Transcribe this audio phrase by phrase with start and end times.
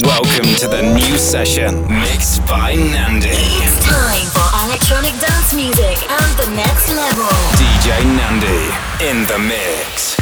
[0.00, 3.28] Welcome to the new session, mixed by Nandi.
[3.28, 7.28] It's time for electronic dance music and the next level.
[7.60, 10.21] DJ Nandi in the mix.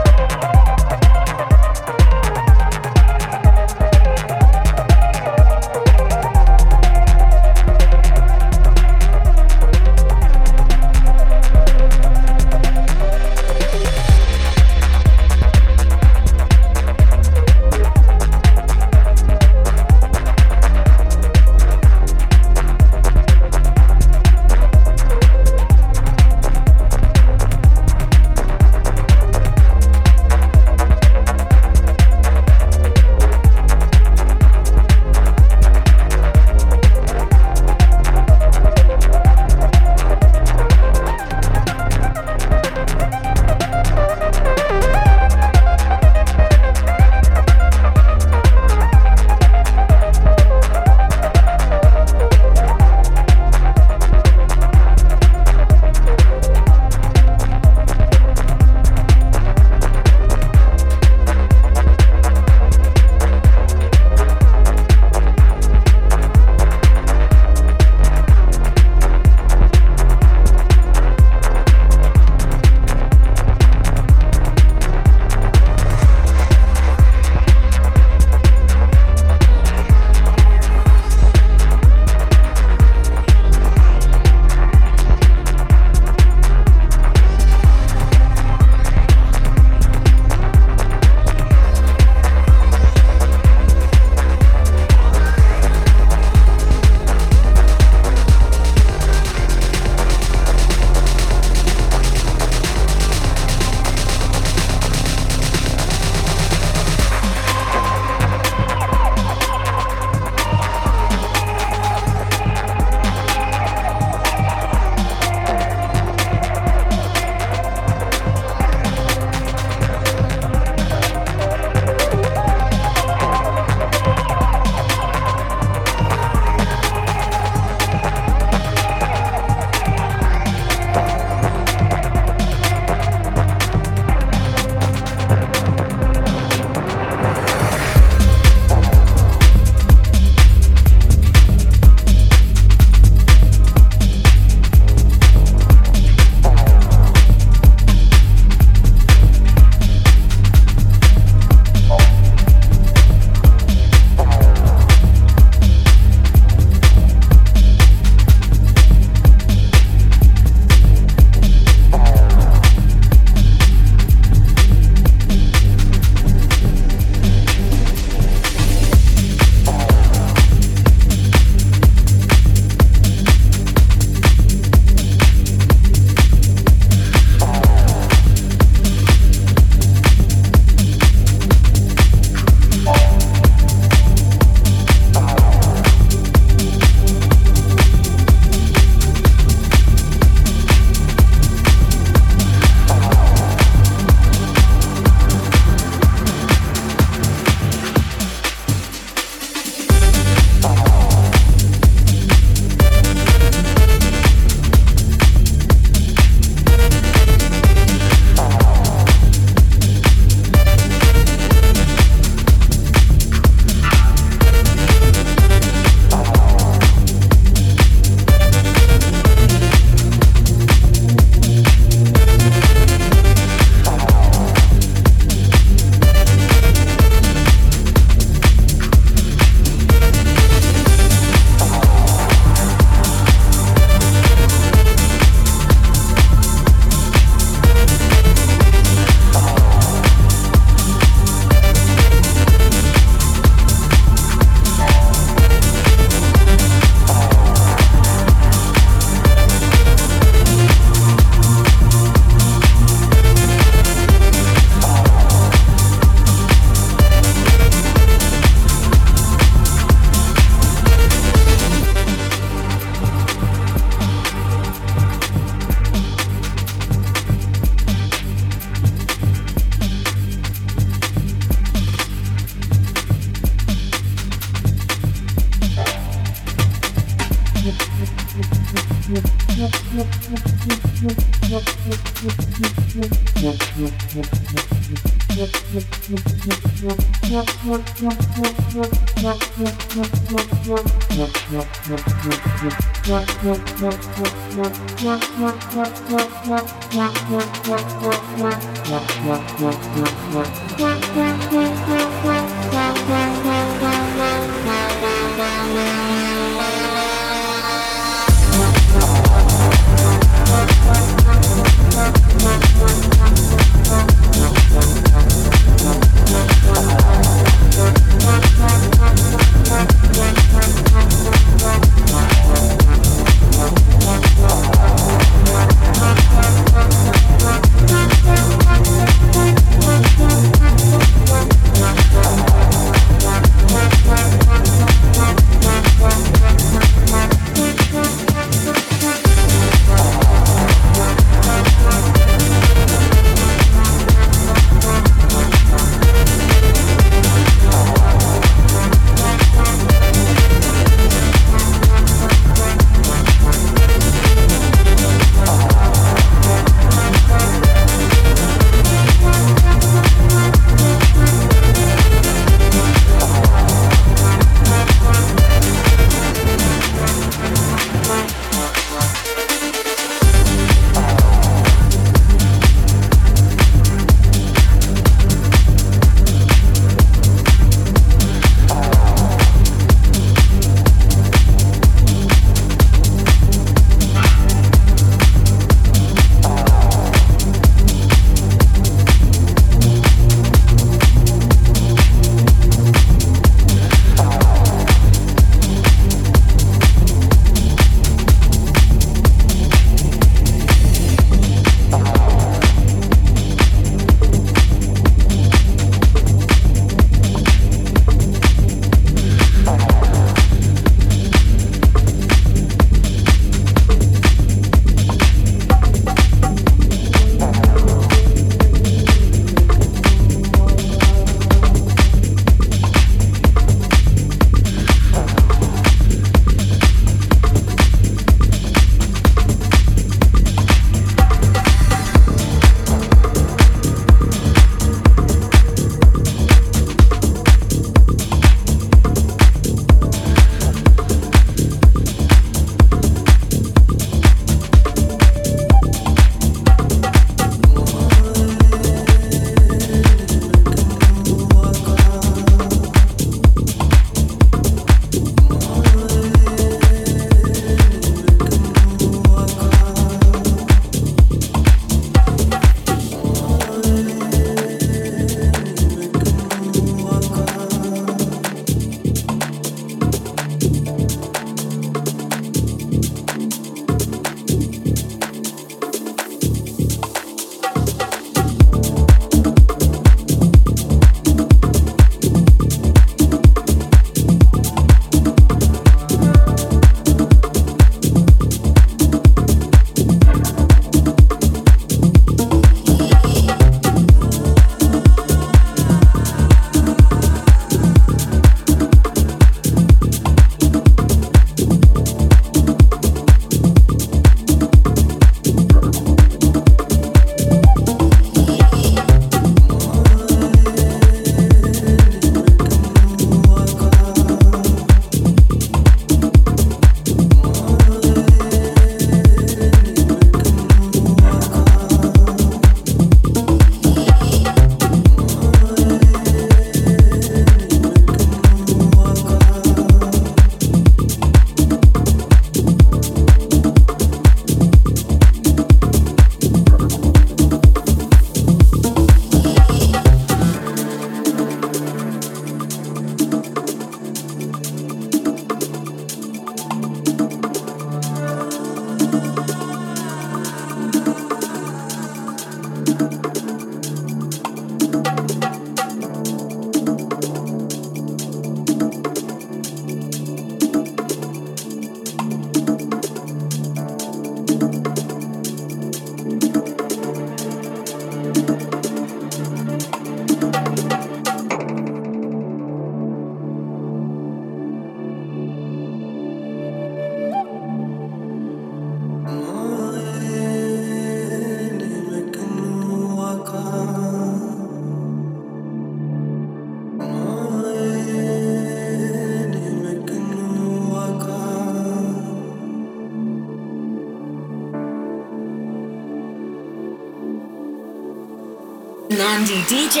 [599.68, 600.00] DJ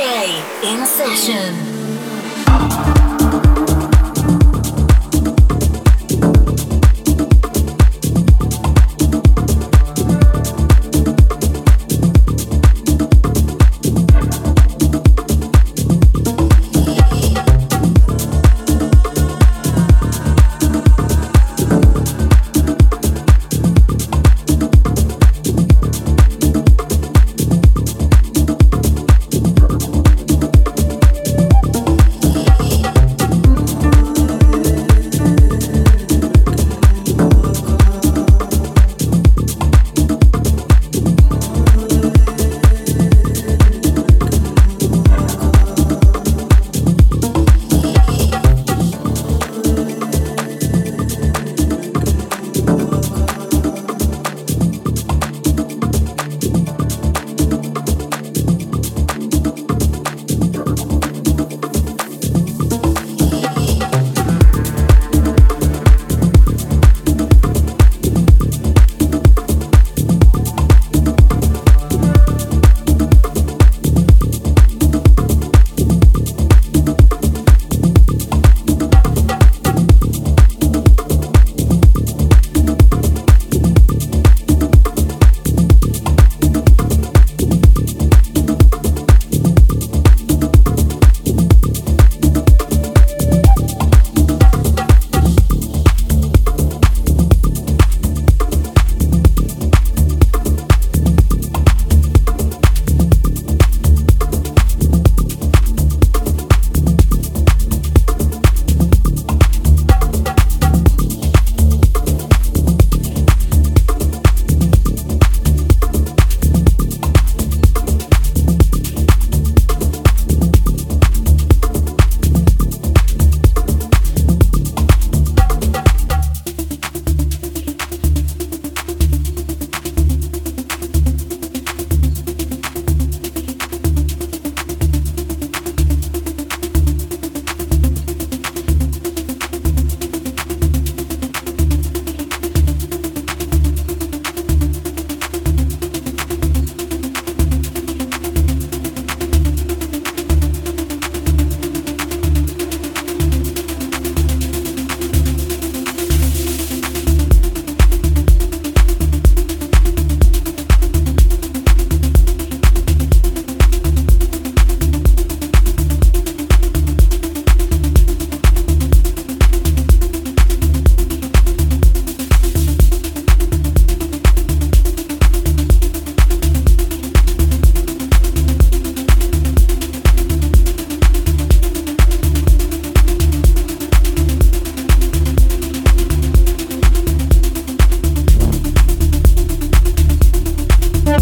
[0.64, 1.67] in session.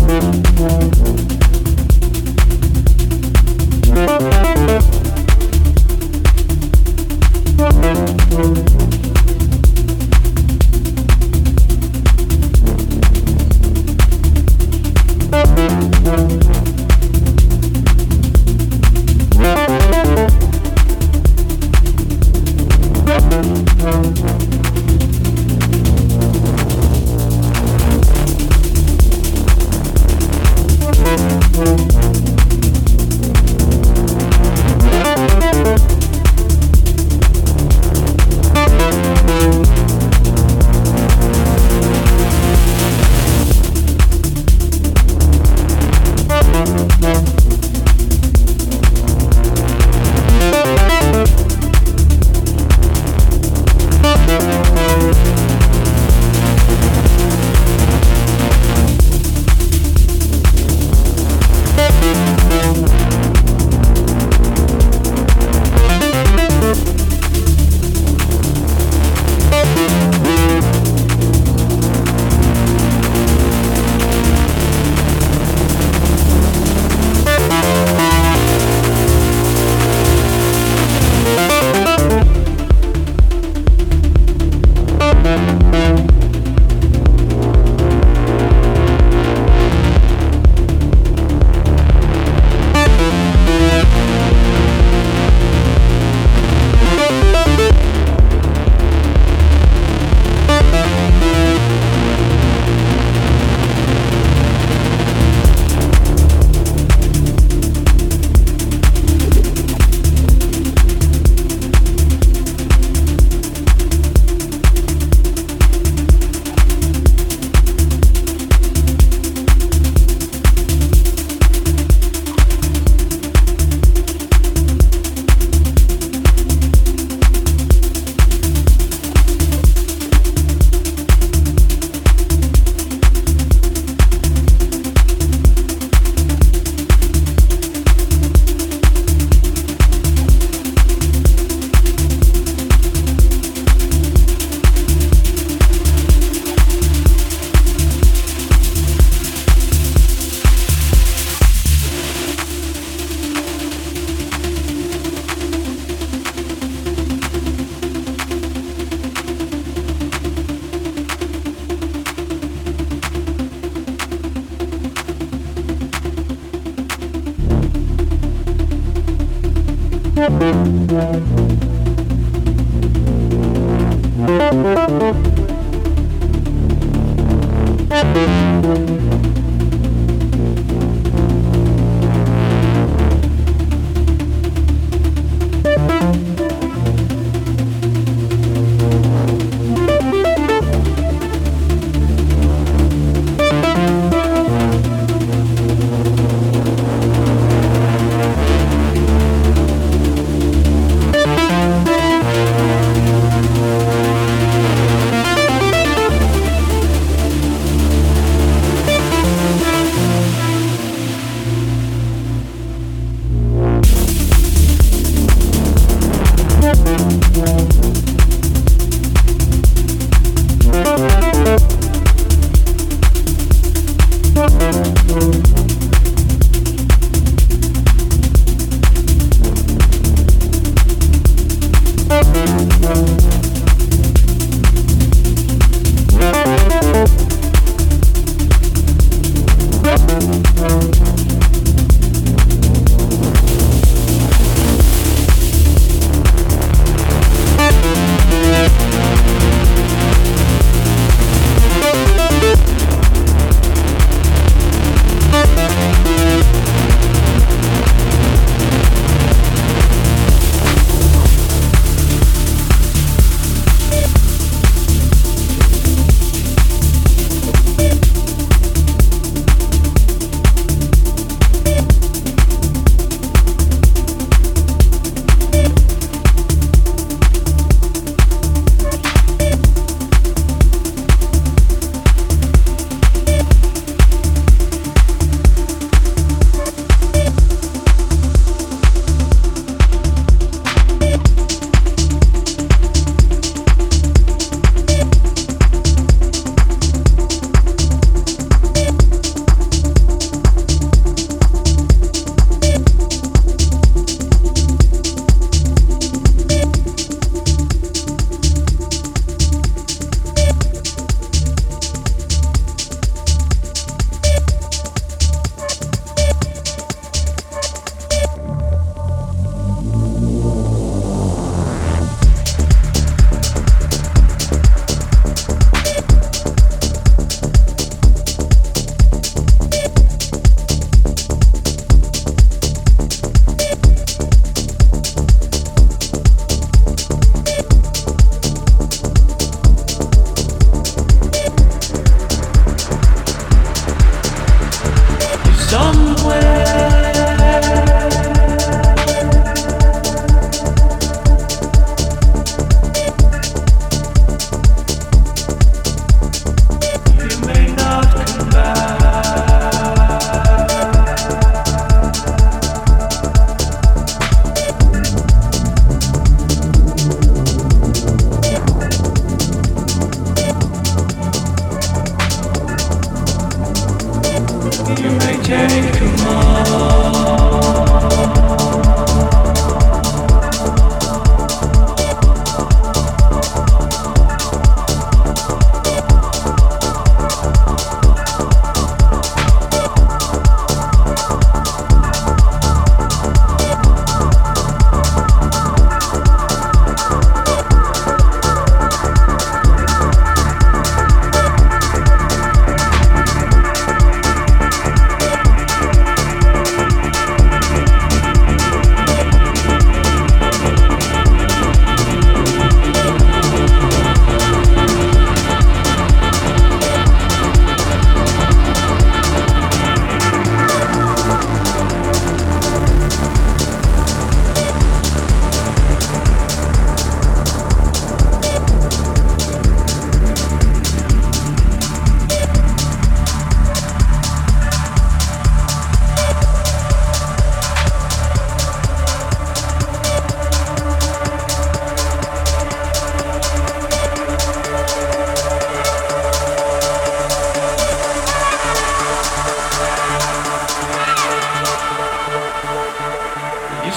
[0.06, 0.46] thank
[8.32, 8.65] you.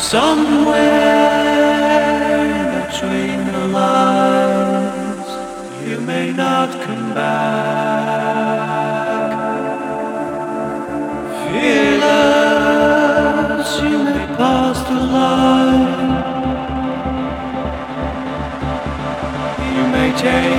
[0.01, 0.87] Somewhere
[2.87, 5.27] between the lines,
[5.87, 8.59] you may not come back.
[11.51, 12.89] Fearless,
[13.81, 15.99] you may pass the line.
[19.75, 20.58] You may take.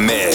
[0.00, 0.29] mix.